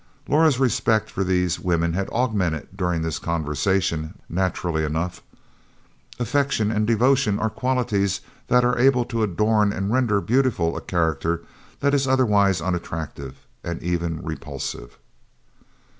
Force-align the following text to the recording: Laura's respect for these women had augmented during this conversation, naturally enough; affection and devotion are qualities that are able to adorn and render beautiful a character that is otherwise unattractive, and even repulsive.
Laura's 0.27 0.57
respect 0.59 1.11
for 1.11 1.23
these 1.23 1.59
women 1.59 1.93
had 1.93 2.09
augmented 2.09 2.75
during 2.75 3.03
this 3.03 3.19
conversation, 3.19 4.15
naturally 4.27 4.83
enough; 4.83 5.21
affection 6.17 6.71
and 6.71 6.87
devotion 6.87 7.37
are 7.37 7.51
qualities 7.51 8.21
that 8.47 8.65
are 8.65 8.79
able 8.79 9.05
to 9.05 9.21
adorn 9.21 9.71
and 9.71 9.93
render 9.93 10.19
beautiful 10.19 10.75
a 10.75 10.81
character 10.81 11.43
that 11.81 11.93
is 11.93 12.07
otherwise 12.07 12.61
unattractive, 12.61 13.45
and 13.63 13.83
even 13.83 14.19
repulsive. 14.23 14.97